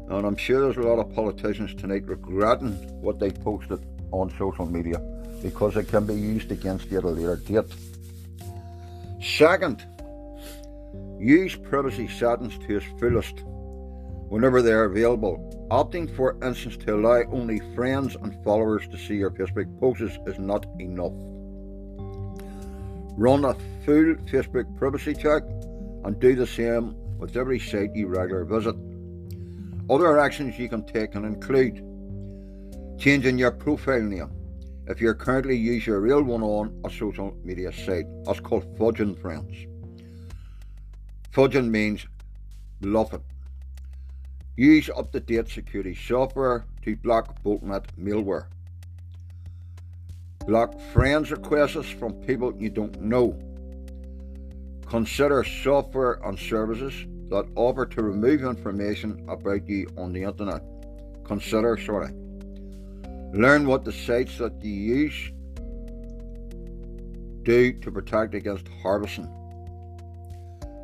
And 0.09 0.25
I'm 0.25 0.35
sure 0.35 0.61
there's 0.61 0.77
a 0.77 0.87
lot 0.87 0.99
of 0.99 1.13
politicians 1.13 1.75
tonight 1.75 2.07
regretting 2.07 2.73
what 3.01 3.19
they 3.19 3.29
posted 3.29 3.85
on 4.11 4.33
social 4.37 4.65
media 4.65 4.99
because 5.43 5.77
it 5.77 5.87
can 5.87 6.05
be 6.05 6.15
used 6.15 6.51
against 6.51 6.89
you 6.89 6.97
at 6.97 7.03
a 7.03 7.09
later 7.09 7.35
date. 7.35 7.71
Second, 9.21 9.85
use 11.19 11.55
privacy 11.55 12.07
settings 12.07 12.57
to 12.59 12.77
its 12.77 12.85
fullest 12.99 13.43
whenever 14.29 14.61
they 14.61 14.71
are 14.71 14.85
available. 14.85 15.67
Opting, 15.69 16.13
for 16.15 16.37
instance, 16.43 16.77
to 16.77 16.95
allow 16.95 17.23
only 17.31 17.59
friends 17.75 18.15
and 18.15 18.43
followers 18.43 18.87
to 18.87 18.97
see 18.97 19.15
your 19.15 19.31
Facebook 19.31 19.79
posts 19.79 20.17
is 20.25 20.39
not 20.39 20.65
enough. 20.79 21.13
Run 23.19 23.43
a 23.43 23.53
full 23.83 24.15
Facebook 24.31 24.77
privacy 24.77 25.13
check 25.13 25.43
and 26.05 26.17
do 26.21 26.35
the 26.35 26.47
same 26.47 26.95
with 27.17 27.35
every 27.35 27.59
site 27.59 27.93
you 27.93 28.07
regularly 28.07 28.47
visit. 28.47 28.77
Other 29.89 30.17
actions 30.17 30.57
you 30.57 30.69
can 30.69 30.85
take 30.85 31.11
can 31.11 31.25
include 31.25 31.83
changing 32.97 33.37
your 33.37 33.51
profile 33.51 34.03
name 34.03 34.31
if 34.87 35.01
you 35.01 35.13
currently 35.15 35.57
use 35.57 35.85
your 35.85 35.99
real 35.99 36.23
one 36.23 36.41
on 36.41 36.81
a 36.85 36.89
social 36.89 37.35
media 37.43 37.73
site. 37.73 38.05
That's 38.23 38.39
called 38.39 38.73
fudging, 38.77 39.19
friends. 39.19 39.67
Fudging 41.33 41.69
means 41.69 42.07
bluffing. 42.79 43.25
Use 44.55 44.89
up 44.95 45.11
to 45.11 45.19
date 45.19 45.49
security 45.49 45.93
software 45.93 46.63
to 46.83 46.95
block 46.95 47.43
botnet 47.43 47.83
malware. 47.99 48.45
Block 50.49 50.81
friends 50.93 51.29
requests 51.29 51.91
from 51.91 52.13
people 52.25 52.51
you 52.57 52.71
don't 52.71 52.99
know. 52.99 53.37
Consider 54.87 55.43
software 55.43 56.13
and 56.25 56.39
services 56.39 57.05
that 57.29 57.45
offer 57.55 57.85
to 57.85 58.01
remove 58.01 58.41
information 58.41 59.23
about 59.29 59.69
you 59.69 59.87
on 59.95 60.11
the 60.11 60.23
internet. 60.23 60.63
Consider, 61.23 61.77
sorry. 61.77 62.11
Learn 63.31 63.67
what 63.67 63.85
the 63.85 63.91
sites 63.91 64.39
that 64.39 64.53
you 64.63 64.73
use 64.73 65.31
do 67.43 67.71
to 67.73 67.91
protect 67.91 68.33
against 68.33 68.67
harvesting. 68.81 69.29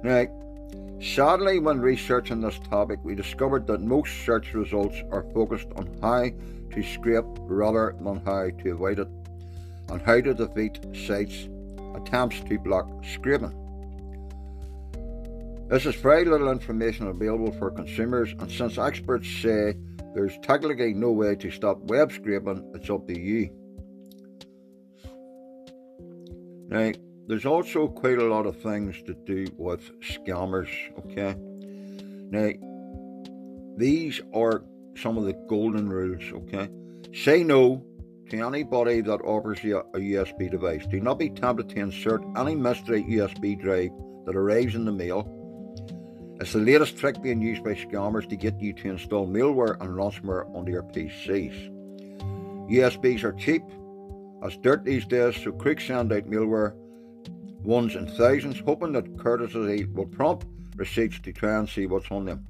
Now, 0.03 0.27
sadly, 1.01 1.57
when 1.57 1.79
researching 1.79 2.39
this 2.39 2.60
topic, 2.69 3.00
we 3.03 3.15
discovered 3.15 3.65
that 3.65 3.81
most 3.81 4.13
search 4.27 4.53
results 4.53 4.98
are 5.10 5.25
focused 5.34 5.69
on 5.75 5.89
how 6.03 6.29
to 6.69 6.84
scrape 6.84 7.25
rather 7.39 7.95
than 8.00 8.24
how 8.24 8.51
to 8.62 8.69
avoid 8.69 9.00
it 9.00 9.07
on 9.89 9.99
how 9.99 10.21
to 10.21 10.33
defeat 10.33 10.79
sites 10.93 11.47
attempts 11.95 12.39
to 12.41 12.59
block 12.59 12.87
scraping. 13.03 13.53
This 15.69 15.85
is 15.85 15.95
very 15.95 16.25
little 16.25 16.51
information 16.51 17.07
available 17.07 17.51
for 17.53 17.71
consumers, 17.71 18.33
and 18.39 18.51
since 18.51 18.77
experts 18.77 19.27
say 19.27 19.75
there's 20.13 20.37
technically 20.43 20.93
no 20.93 21.11
way 21.11 21.35
to 21.35 21.49
stop 21.49 21.79
web 21.85 22.11
scraping, 22.11 22.71
it's 22.75 22.89
up 22.89 23.07
to 23.07 23.19
you. 23.19 23.49
Now, 26.67 26.91
there's 27.27 27.45
also 27.45 27.87
quite 27.87 28.19
a 28.19 28.25
lot 28.25 28.45
of 28.45 28.61
things 28.61 29.01
to 29.03 29.13
do 29.13 29.47
with 29.57 29.81
scammers, 30.01 30.69
okay? 30.99 31.35
Now, 32.29 32.51
these 33.77 34.21
are 34.33 34.63
some 34.95 35.17
of 35.17 35.25
the 35.25 35.33
golden 35.47 35.89
rules, 35.89 36.23
okay? 36.31 36.69
Say 37.13 37.43
no 37.43 37.83
to 38.29 38.41
anybody 38.41 39.01
that 39.01 39.22
offers 39.22 39.63
you 39.63 39.77
a 39.77 40.00
USB 40.00 40.50
device. 40.50 40.86
Do 40.88 41.00
not 41.00 41.20
be 41.20 41.29
tempted 41.29 41.70
to 41.70 41.79
insert 41.79 42.24
any 42.36 42.55
mystery 42.55 43.03
USB 43.03 43.60
drive 43.60 43.91
that 44.25 44.36
arrives 44.36 44.75
in 44.75 44.86
the 44.86 44.91
mail. 44.91 45.32
It's 46.41 46.53
the 46.53 46.60
latest 46.60 46.98
trick 46.98 47.22
being 47.22 47.41
used 47.41 47.63
by 47.63 47.75
scammers 47.75 48.27
to 48.29 48.36
get 48.36 48.60
you 48.60 48.74
to 48.74 48.89
install 48.89 49.27
malware 49.27 49.79
and 49.79 49.91
ransomware 49.91 50.53
onto 50.55 50.72
your 50.72 50.84
PCs. 50.84 51.72
USBs 52.70 53.24
are 53.24 53.34
cheap 53.34 53.63
as 54.44 54.58
dirt 54.58 54.84
these 54.84 55.05
days, 55.05 55.36
so 55.41 55.51
crooks 55.51 55.86
send 55.86 56.12
out 56.12 56.29
malware 56.29 56.74
ones 57.63 57.96
in 57.96 58.08
thousands, 58.08 58.60
hoping 58.60 58.91
that 58.94 59.17
courtesy 59.17 59.86
will 59.86 60.05
prompt 60.05 60.46
receipts 60.75 61.20
to 61.20 61.32
try 61.32 61.58
and 61.58 61.70
see 61.70 61.86
what's 61.86 62.12
on 62.12 62.25
them. 62.25 62.46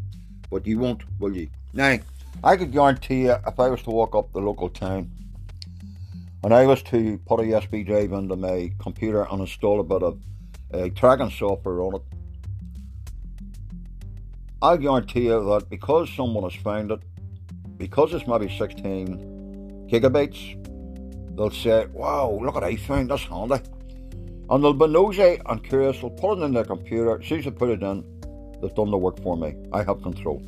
But 0.50 0.66
you 0.66 0.80
won't, 0.80 1.04
will 1.20 1.36
you? 1.36 1.50
Now, 1.74 2.00
I 2.44 2.58
could 2.58 2.72
guarantee 2.72 3.24
you 3.24 3.36
if 3.46 3.60
I 3.60 3.70
was 3.70 3.84
to 3.84 3.92
walk 3.92 4.16
up 4.16 4.32
the 4.32 4.40
local 4.40 4.70
town 4.70 5.12
and 6.46 6.54
I 6.54 6.68
was 6.68 6.84
to 6.84 7.18
put 7.26 7.40
a 7.40 7.44
USB 7.44 7.84
drive 7.84 8.12
into 8.12 8.36
my 8.36 8.72
computer 8.78 9.24
and 9.32 9.42
install 9.42 9.80
a 9.80 9.84
bit 9.84 10.04
of 10.04 10.20
uh, 10.72 10.90
tracking 10.96 11.32
software 11.32 11.82
on 11.82 11.96
it, 11.96 12.02
I 14.62 14.78
guarantee 14.78 15.24
you 15.26 15.44
that 15.44 15.72
because 15.72 16.08
someone 16.16 16.44
has 16.44 16.54
found 16.62 16.92
it, 16.92 17.00
because 17.78 18.14
it's 18.14 18.28
maybe 18.28 18.56
16 18.60 19.88
gigabytes, 19.92 21.36
they'll 21.36 21.50
say, 21.50 21.88
wow, 21.88 22.38
look 22.40 22.56
at 22.56 22.64
I 22.64 22.76
found 22.76 23.10
this 23.10 23.24
handy. 23.24 23.56
And 24.48 24.64
they'll 24.64 24.74
be 24.74 24.86
nosy 24.86 25.42
and 25.48 25.64
curious, 25.64 26.00
they'll 26.00 26.12
put 26.12 26.38
it 26.38 26.44
in 26.44 26.54
their 26.54 26.64
computer, 26.64 27.20
as 27.20 27.28
soon 27.28 27.40
as 27.40 27.46
they 27.46 27.52
put 27.52 27.70
it 27.70 27.82
in, 27.82 28.06
they've 28.62 28.76
done 28.76 28.92
the 28.92 28.98
work 29.00 29.20
for 29.24 29.36
me. 29.36 29.56
I 29.74 29.82
have 29.82 30.04
control. 30.04 30.44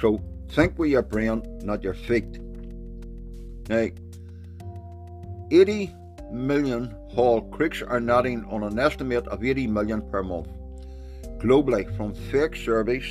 So 0.00 0.22
think 0.50 0.78
with 0.78 0.90
your 0.90 1.02
brain, 1.02 1.42
not 1.64 1.82
your 1.82 1.94
feet. 1.94 2.38
Now, 3.68 3.88
80 5.50 5.94
million 6.30 6.94
Hall 7.14 7.40
creeks 7.40 7.82
are 7.82 8.00
netting 8.00 8.44
on 8.50 8.62
an 8.62 8.78
estimate 8.78 9.26
of 9.28 9.44
80 9.44 9.66
million 9.66 10.00
per 10.10 10.22
month 10.22 10.48
globally 11.38 11.84
from 11.96 12.14
fake 12.14 12.54
surveys 12.54 13.10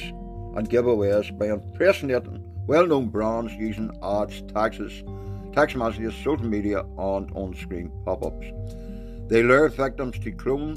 and 0.55 0.69
giveaways 0.69 1.37
by 1.37 1.47
impersonating 1.47 2.43
well-known 2.67 3.07
brands 3.07 3.51
using 3.53 3.91
ads, 4.03 4.41
taxes, 4.53 5.03
text 5.53 5.75
messages, 5.75 6.13
social 6.23 6.45
media, 6.45 6.81
and 6.97 7.31
on-screen 7.33 7.91
pop-ups. 8.05 8.45
They 9.27 9.41
lure 9.41 9.69
victims 9.69 10.19
to 10.19 10.31
clone 10.31 10.75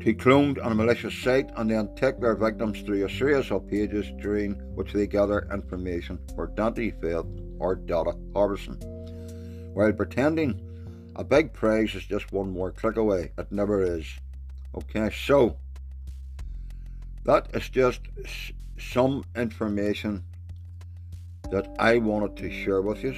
to 0.00 0.14
cloned 0.14 0.62
on 0.62 0.72
a 0.72 0.74
malicious 0.74 1.14
site 1.14 1.50
and 1.56 1.70
then 1.70 1.94
take 1.96 2.20
their 2.20 2.34
victims 2.34 2.80
through 2.82 3.04
a 3.06 3.10
series 3.10 3.50
of 3.50 3.66
pages 3.68 4.06
during 4.20 4.52
which 4.74 4.92
they 4.92 5.06
gather 5.06 5.48
information 5.52 6.18
for 6.34 6.50
identity 6.50 6.90
theft 6.90 7.28
or 7.58 7.74
data 7.74 8.12
harvesting. 8.34 8.78
While 9.74 9.92
pretending 9.92 10.60
a 11.16 11.24
big 11.24 11.52
prize 11.52 11.94
is 11.94 12.04
just 12.04 12.32
one 12.32 12.50
more 12.50 12.72
click 12.72 12.96
away, 12.96 13.32
it 13.36 13.52
never 13.52 13.82
is. 13.82 14.06
Okay, 14.74 15.10
so 15.10 15.56
that 17.24 17.48
is 17.54 17.68
just 17.68 18.00
some 18.78 19.24
information 19.36 20.24
that 21.50 21.68
I 21.78 21.98
wanted 21.98 22.36
to 22.38 22.50
share 22.50 22.80
with 22.82 23.04
you, 23.04 23.12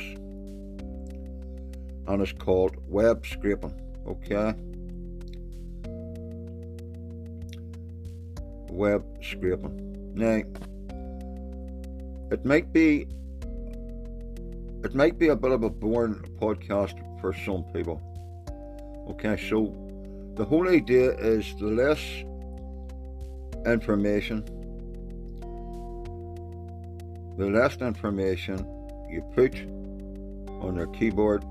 and 2.07 2.21
it's 2.21 2.33
called 2.33 2.77
web 2.89 3.25
scraping. 3.27 3.81
Okay. 4.07 4.55
web 8.77 9.05
scraping. 9.23 10.13
Now, 10.15 10.43
it 12.31 12.45
might 12.45 12.73
be 12.73 13.09
it 14.87 14.95
might 14.95 15.19
be 15.19 15.29
a 15.29 15.35
bit 15.35 15.51
of 15.51 15.65
a 15.65 15.69
boring 15.69 16.15
podcast 16.41 16.95
for 17.21 17.33
some 17.45 17.65
people. 17.75 18.01
Okay, 19.11 19.37
so 19.51 19.75
the 20.37 20.45
whole 20.45 20.69
idea 20.69 21.11
is 21.19 21.57
the 21.57 21.67
less 21.67 21.99
information, 23.67 24.45
the 27.37 27.47
less 27.47 27.77
information 27.79 28.59
you 29.11 29.23
put 29.35 29.57
on 30.65 30.77
your 30.77 30.87
keyboard 30.99 31.43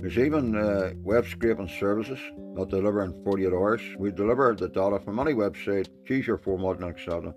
There's 0.00 0.16
even 0.16 0.56
uh, 0.56 0.92
web 1.02 1.26
scraping 1.26 1.68
services 1.68 2.18
that 2.54 2.70
deliver 2.70 3.04
in 3.04 3.22
48 3.22 3.52
hours. 3.52 3.82
We 3.98 4.10
deliver 4.10 4.54
the 4.54 4.68
data 4.68 4.98
from 4.98 5.20
any 5.20 5.34
website, 5.34 5.88
choose 6.06 6.26
your 6.26 6.38
format 6.38 6.80
and 6.80 6.88
etc. 6.88 7.34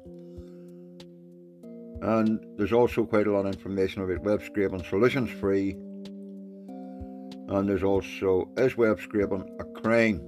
And 2.02 2.40
there's 2.58 2.72
also 2.72 3.06
quite 3.06 3.28
a 3.28 3.32
lot 3.34 3.46
of 3.46 3.54
information 3.54 4.02
about 4.02 4.24
web 4.24 4.42
scraping 4.44 4.84
solutions 4.86 5.30
free. 5.42 5.72
And 7.50 7.68
there's 7.68 7.84
also 7.84 8.50
is 8.58 8.78
web 8.78 9.00
scraping 9.02 9.44
a 9.60 9.82
crime? 9.82 10.22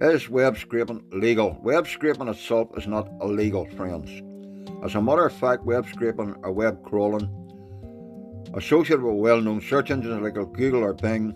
Is 0.00 0.28
web 0.28 0.58
scraping 0.58 1.04
legal? 1.12 1.56
Web 1.62 1.86
scraping 1.86 2.26
itself 2.26 2.70
is 2.76 2.88
not 2.88 3.08
illegal, 3.22 3.66
friends. 3.76 4.10
As 4.84 4.96
a 4.96 5.00
matter 5.00 5.26
of 5.26 5.32
fact, 5.32 5.64
web 5.64 5.86
scraping 5.88 6.34
or 6.42 6.50
web 6.50 6.82
crawling 6.82 7.43
Associated 8.56 9.02
with 9.02 9.16
well 9.16 9.40
known 9.40 9.60
search 9.60 9.90
engines 9.90 10.22
like 10.22 10.34
Google 10.34 10.84
or 10.84 10.94
Bing, 10.94 11.34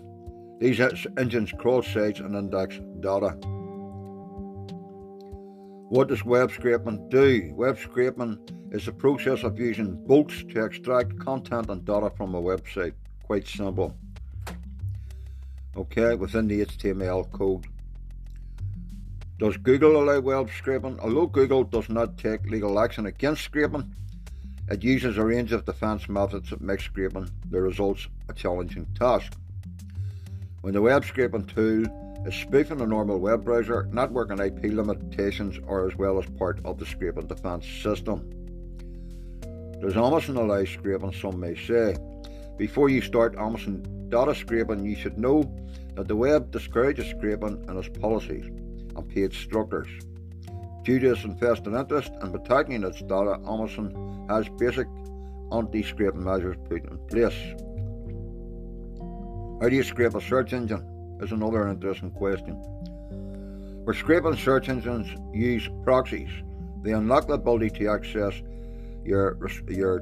these 0.61 0.79
engines 1.17 1.51
crawl 1.51 1.81
sites 1.83 2.21
and 2.21 2.33
index 2.33 2.79
data. 3.01 3.31
What 5.89 6.07
does 6.07 6.23
web 6.23 6.51
scraping 6.51 7.09
do? 7.09 7.51
Web 7.55 7.77
scraping 7.77 8.37
is 8.71 8.85
the 8.85 8.93
process 8.93 9.43
of 9.43 9.59
using 9.59 9.95
bolts 10.05 10.43
to 10.49 10.63
extract 10.63 11.19
content 11.19 11.69
and 11.69 11.83
data 11.83 12.09
from 12.15 12.35
a 12.35 12.41
website. 12.41 12.93
Quite 13.23 13.47
simple. 13.47 13.97
Okay, 15.75 16.15
within 16.15 16.47
the 16.47 16.65
HTML 16.65 17.29
code. 17.31 17.65
Does 19.39 19.57
Google 19.57 20.01
allow 20.01 20.21
web 20.21 20.49
scraping? 20.57 20.97
Although 21.01 21.27
Google 21.27 21.65
does 21.65 21.89
not 21.89 22.17
take 22.17 22.45
legal 22.45 22.79
action 22.79 23.07
against 23.07 23.43
scraping, 23.43 23.93
it 24.69 24.83
uses 24.83 25.17
a 25.17 25.25
range 25.25 25.51
of 25.51 25.65
defense 25.65 26.07
methods 26.07 26.51
that 26.51 26.61
make 26.61 26.81
scraping 26.81 27.29
the 27.49 27.59
results 27.59 28.07
a 28.29 28.33
challenging 28.33 28.85
task. 28.97 29.33
When 30.61 30.73
the 30.73 30.81
web 30.81 31.05
scraping 31.05 31.45
tool 31.45 31.85
is 32.25 32.35
spoofing 32.35 32.81
a 32.81 32.85
normal 32.85 33.19
web 33.19 33.45
browser, 33.45 33.87
network 33.91 34.29
and 34.29 34.39
IP 34.39 34.71
limitations 34.73 35.59
are 35.67 35.87
as 35.87 35.95
well 35.95 36.19
as 36.19 36.25
part 36.37 36.59
of 36.65 36.77
the 36.77 36.85
scraping 36.85 37.27
defense 37.27 37.65
system. 37.81 38.29
There's 39.79 39.95
Amazon 39.95 40.37
allows 40.37 40.69
scraping, 40.69 41.13
some 41.13 41.39
may 41.39 41.55
say. 41.55 41.97
Before 42.57 42.89
you 42.89 43.01
start 43.01 43.37
Amazon 43.37 44.09
data 44.09 44.35
scraping, 44.35 44.85
you 44.85 44.95
should 44.95 45.17
know 45.17 45.43
that 45.95 46.07
the 46.07 46.15
web 46.15 46.51
discourages 46.51 47.07
scraping 47.07 47.63
in 47.67 47.77
its 47.77 47.87
policies 47.99 48.45
and 48.45 49.09
page 49.09 49.41
structures. 49.41 49.87
Due 50.89 50.97
to 50.97 51.11
its 51.11 51.23
invested 51.23 51.75
interest 51.75 52.11
in 52.23 52.31
protecting 52.31 52.83
its 52.83 52.99
data, 53.01 53.39
Amazon 53.47 54.25
has 54.27 54.49
basic 54.57 54.87
anti-scraping 55.51 56.23
measures 56.23 56.55
put 56.67 56.83
in 56.83 56.97
place. 57.05 57.39
How 59.61 59.69
do 59.69 59.75
you 59.75 59.83
scrape 59.83 60.15
a 60.15 60.19
search 60.19 60.51
engine? 60.51 60.83
Is 61.21 61.31
another 61.31 61.67
interesting 61.67 62.09
question. 62.09 62.55
Where 63.83 63.93
scraping 63.93 64.35
search 64.35 64.67
engines 64.67 65.07
use 65.31 65.69
proxies, 65.83 66.31
they 66.81 66.93
unlock 66.93 67.27
the 67.27 67.33
ability 67.33 67.69
to 67.81 67.89
access 67.89 68.41
your 69.05 69.37
your 69.67 70.01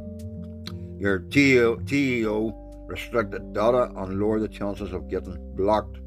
your 0.98 1.20
GEO, 1.20 1.82
GEO 1.84 2.86
restricted 2.88 3.52
data 3.52 3.92
and 3.98 4.22
lower 4.22 4.40
the 4.40 4.48
chances 4.48 4.94
of 4.94 5.10
getting 5.10 5.38
blocked. 5.58 5.98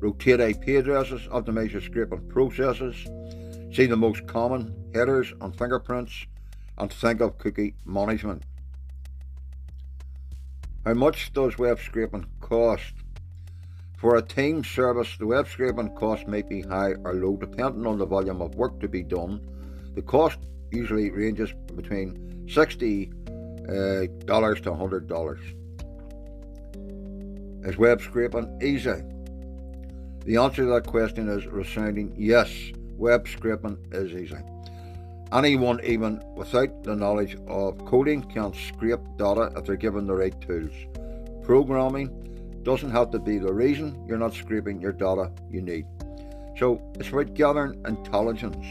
Rotate 0.00 0.40
IP 0.40 0.80
addresses, 0.80 1.28
optimize 1.28 1.70
your 1.70 1.82
scraping 1.82 2.26
processes, 2.28 3.06
see 3.72 3.86
the 3.86 3.96
most 3.96 4.26
common 4.26 4.74
headers 4.94 5.32
and 5.40 5.56
fingerprints, 5.56 6.26
and 6.78 6.92
think 6.92 7.20
of 7.20 7.38
cookie 7.38 7.74
management. 7.84 8.42
How 10.84 10.94
much 10.94 11.32
does 11.32 11.58
web 11.58 11.78
scraping 11.78 12.26
cost? 12.40 12.94
For 13.98 14.16
a 14.16 14.22
team 14.22 14.64
service, 14.64 15.14
the 15.18 15.26
web 15.26 15.46
scraping 15.46 15.94
cost 15.94 16.26
may 16.26 16.40
be 16.40 16.62
high 16.62 16.94
or 17.04 17.14
low 17.14 17.36
depending 17.36 17.86
on 17.86 17.98
the 17.98 18.06
volume 18.06 18.40
of 18.40 18.54
work 18.54 18.80
to 18.80 18.88
be 18.88 19.02
done. 19.02 19.46
The 19.94 20.00
cost 20.00 20.38
usually 20.70 21.10
ranges 21.10 21.52
between 21.76 22.48
60 22.48 23.12
uh, 23.68 24.06
dollars 24.24 24.62
to 24.62 24.70
$100. 24.70 27.68
Is 27.68 27.76
web 27.76 28.00
scraping 28.00 28.58
easy? 28.62 29.02
The 30.24 30.38
answer 30.38 30.64
to 30.64 30.70
that 30.70 30.86
question 30.86 31.28
is 31.28 31.46
resounding 31.46 32.14
yes, 32.16 32.50
web 33.00 33.26
scraping 33.26 33.78
is 33.92 34.12
easy. 34.12 34.36
Anyone, 35.32 35.80
even 35.84 36.22
without 36.36 36.84
the 36.84 36.94
knowledge 36.94 37.36
of 37.48 37.84
coding, 37.86 38.22
can 38.22 38.52
scrape 38.52 39.00
data 39.16 39.52
if 39.56 39.64
they're 39.64 39.76
given 39.76 40.06
the 40.06 40.14
right 40.14 40.38
tools. 40.42 40.74
Programming 41.42 42.08
doesn't 42.62 42.90
have 42.90 43.10
to 43.10 43.18
be 43.18 43.38
the 43.38 43.52
reason 43.52 44.04
you're 44.06 44.18
not 44.18 44.34
scraping 44.34 44.80
your 44.80 44.92
data 44.92 45.32
you 45.50 45.62
need. 45.62 45.86
So 46.58 46.82
it's 46.98 47.08
about 47.08 47.32
gathering 47.34 47.80
intelligence 47.86 48.66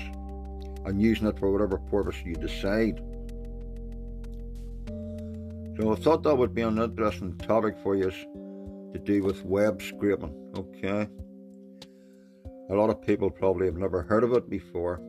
and 0.86 1.02
using 1.02 1.28
it 1.28 1.40
for 1.40 1.52
whatever 1.52 1.78
purpose 1.78 2.18
you 2.24 2.36
decide. 2.36 3.02
So 5.80 5.94
I 5.94 5.96
thought 5.96 6.24
that 6.24 6.36
would 6.36 6.54
be 6.54 6.62
an 6.62 6.78
interesting 6.78 7.36
topic 7.38 7.76
for 7.82 7.96
you 7.96 8.12
to 8.12 9.00
do 9.00 9.24
with 9.24 9.44
web 9.44 9.82
scraping. 9.82 10.36
Okay. 10.56 11.08
A 12.72 12.76
lot 12.76 12.92
of 12.92 13.02
people 13.02 13.32
probably 13.32 13.66
have 13.66 13.78
never 13.78 14.04
heard 14.04 14.24
of 14.24 14.34
it 14.34 14.48
before. 14.48 15.02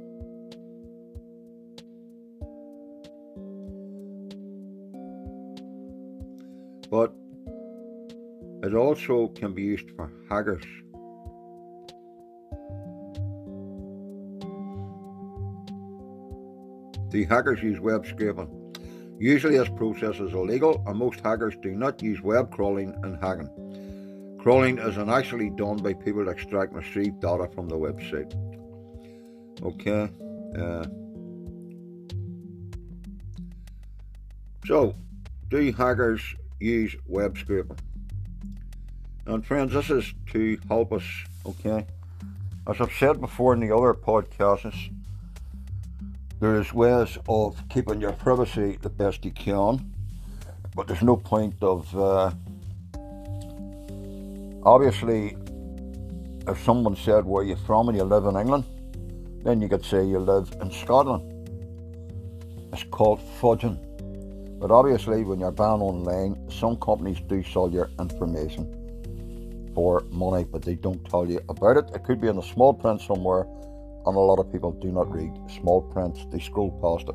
But 6.91 7.15
it 8.63 8.75
also 8.75 9.29
can 9.29 9.53
be 9.53 9.63
used 9.63 9.91
for 9.91 10.11
haggis. 10.31 10.65
The 17.11 17.25
hackers 17.25 17.63
use 17.63 17.79
web 17.79 18.07
scraping. 18.07 18.49
Usually, 19.19 19.59
this 19.59 19.69
process 19.69 20.19
is 20.19 20.33
illegal, 20.33 20.83
and 20.87 20.97
most 20.97 21.21
hackers 21.21 21.57
do 21.61 21.73
not 21.73 22.03
use 22.03 22.23
web 22.23 22.51
crawling 22.51 22.95
and 23.03 23.23
hacking. 23.23 23.70
Crawling 24.43 24.79
isn't 24.79 25.11
actually 25.11 25.51
done 25.51 25.77
by 25.77 25.93
people 25.93 26.25
to 26.25 26.31
extract 26.31 26.73
retrieve 26.73 27.21
data 27.21 27.47
from 27.55 27.69
the 27.69 27.77
website. 27.77 28.33
Okay. 29.63 30.09
Uh, 30.59 30.87
so, 34.65 34.97
do 35.51 35.71
hackers 35.73 36.23
use 36.59 36.97
web 37.07 37.37
scraping? 37.37 37.79
And 39.27 39.45
friends, 39.45 39.75
this 39.75 39.91
is 39.91 40.15
to 40.33 40.59
help 40.69 40.95
us, 40.95 41.05
okay? 41.45 41.87
As 42.67 42.81
I've 42.81 42.93
said 42.93 43.21
before 43.21 43.53
in 43.53 43.61
the 43.61 43.77
other 43.77 43.93
podcasts, 43.93 44.91
there's 46.41 46.73
ways 46.73 47.19
of 47.29 47.63
keeping 47.69 48.01
your 48.01 48.13
privacy 48.13 48.79
the 48.81 48.89
best 48.89 49.23
you 49.23 49.33
can, 49.33 49.93
but 50.75 50.87
there's 50.87 51.03
no 51.03 51.19
point 51.19 51.57
of 51.61 51.95
uh, 51.95 52.31
obviously 54.63 55.37
if 56.47 56.63
someone 56.65 56.97
said 56.97 57.25
where 57.25 57.45
you're 57.45 57.57
from 57.59 57.89
and 57.89 57.97
you 57.97 58.05
live 58.05 58.25
in 58.25 58.37
England, 58.37 58.65
then 59.45 59.61
you 59.61 59.69
could 59.69 59.85
say 59.85 60.05
you 60.05 60.19
live 60.19 60.51
in 60.61 60.71
Scotland. 60.71 61.23
It's 62.73 62.85
called 62.85 63.21
fudging. 63.41 63.79
But 64.61 64.71
obviously, 64.71 65.25
when 65.25 65.41
you're 65.41 65.53
banned 65.53 65.83
online, 65.83 66.51
some 66.51 66.77
companies 66.77 67.19
do 67.27 67.43
sell 67.43 67.71
your 67.71 67.91
information 67.99 69.73
for 69.75 70.03
money, 70.11 70.45
but 70.45 70.63
they 70.63 70.75
don't 70.75 71.03
tell 71.09 71.27
you 71.27 71.41
about 71.49 71.79
it. 71.79 71.91
It 71.95 72.05
could 72.05 72.21
be 72.21 72.29
in 72.29 72.37
the 72.37 72.43
small 72.43 72.75
print 72.75 73.01
somewhere, 73.01 73.47
and 74.07 74.17
a 74.17 74.21
lot 74.21 74.39
of 74.39 74.53
people 74.53 74.73
do 74.73 74.93
not 74.93 75.11
read 75.11 75.33
small 75.61 75.81
print, 75.81 76.19
they 76.31 76.41
scroll 76.41 76.71
past 76.83 77.09
it. 77.09 77.15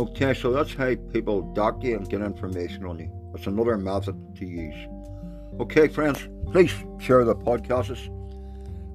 Okay, 0.00 0.32
so 0.32 0.52
that's 0.52 0.72
how 0.72 0.94
people 1.12 1.42
dox 1.52 1.84
you 1.84 1.96
and 1.96 2.08
get 2.08 2.22
information 2.22 2.86
on 2.86 2.98
you. 2.98 3.10
It's 3.34 3.46
another 3.46 3.76
method 3.76 4.16
to 4.36 4.46
use. 4.46 4.88
Okay, 5.60 5.86
friends, 5.86 6.28
please 6.50 6.72
share 6.98 7.24
the 7.24 7.34
podcasts 7.34 8.08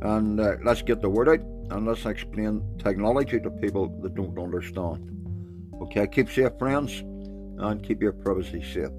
and 0.01 0.39
uh, 0.39 0.55
let's 0.63 0.81
get 0.81 1.01
the 1.01 1.09
word 1.09 1.29
out 1.29 1.39
and 1.69 1.85
let's 1.85 2.05
explain 2.05 2.63
technology 2.79 3.39
to 3.39 3.49
people 3.49 3.87
that 4.01 4.15
don't 4.15 4.37
understand. 4.39 5.13
Okay, 5.81 6.07
keep 6.07 6.29
safe, 6.29 6.51
friends, 6.57 7.01
and 7.59 7.83
keep 7.83 8.01
your 8.01 8.11
privacy 8.11 8.63
safe. 8.63 8.89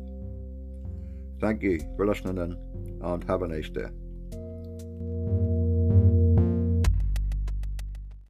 Thank 1.40 1.62
you 1.62 1.80
for 1.96 2.06
listening 2.06 2.38
in 2.38 3.00
and 3.02 3.24
have 3.24 3.42
a 3.42 3.48
nice 3.48 3.68
day. 3.68 3.88